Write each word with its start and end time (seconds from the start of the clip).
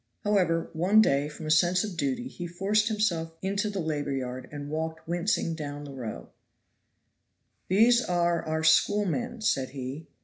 However, 0.23 0.71
one 0.73 0.99
day, 0.99 1.29
from 1.29 1.45
a 1.45 1.51
sense 1.51 1.83
of 1.83 1.95
duty, 1.95 2.27
he 2.27 2.47
forced 2.47 2.87
himself 2.87 3.33
into 3.43 3.69
the 3.69 3.79
labor 3.79 4.11
yard 4.11 4.49
and 4.51 4.67
walked 4.71 5.07
wincing 5.07 5.53
down 5.53 5.83
the 5.83 5.93
row. 5.93 6.29
"These 7.67 8.01
are 8.01 8.41
our 8.41 8.63
schoolmen," 8.63 9.41
said 9.41 9.69
he. 9.69 10.07